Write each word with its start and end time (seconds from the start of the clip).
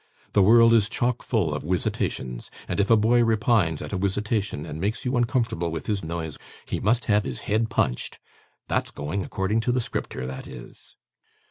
The 0.33 0.41
world 0.41 0.73
is 0.73 0.89
chock 0.89 1.21
full 1.21 1.53
of 1.53 1.61
wisitations; 1.61 2.49
and 2.67 2.79
if 2.79 2.89
a 2.89 2.97
boy 2.97 3.21
repines 3.23 3.83
at 3.83 3.93
a 3.93 3.99
wisitation 3.99 4.65
and 4.67 4.81
makes 4.81 5.05
you 5.05 5.15
uncomfortable 5.15 5.69
with 5.69 5.85
his 5.85 6.03
noise, 6.03 6.39
he 6.65 6.79
must 6.79 7.05
have 7.05 7.23
his 7.23 7.41
head 7.41 7.69
punched. 7.69 8.17
That's 8.67 8.89
going 8.89 9.23
according 9.23 9.59
to 9.59 9.71
the 9.71 9.79
Scripter, 9.79 10.25
that 10.25 10.47
is. 10.47 10.95